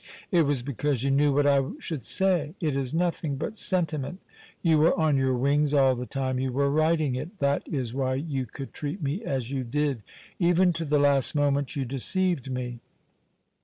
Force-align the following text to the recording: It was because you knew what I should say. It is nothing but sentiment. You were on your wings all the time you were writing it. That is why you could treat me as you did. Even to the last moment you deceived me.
It 0.31 0.47
was 0.47 0.63
because 0.63 1.03
you 1.03 1.11
knew 1.11 1.31
what 1.31 1.45
I 1.45 1.61
should 1.77 2.03
say. 2.03 2.55
It 2.59 2.75
is 2.75 2.91
nothing 2.91 3.35
but 3.35 3.55
sentiment. 3.55 4.19
You 4.63 4.79
were 4.79 4.99
on 4.99 5.15
your 5.15 5.35
wings 5.35 5.75
all 5.75 5.93
the 5.93 6.07
time 6.07 6.39
you 6.39 6.51
were 6.51 6.71
writing 6.71 7.13
it. 7.13 7.37
That 7.37 7.61
is 7.71 7.93
why 7.93 8.15
you 8.15 8.47
could 8.47 8.73
treat 8.73 8.99
me 9.03 9.23
as 9.23 9.51
you 9.51 9.63
did. 9.63 10.01
Even 10.39 10.73
to 10.73 10.85
the 10.85 10.97
last 10.97 11.35
moment 11.35 11.75
you 11.75 11.85
deceived 11.85 12.49
me. 12.49 12.79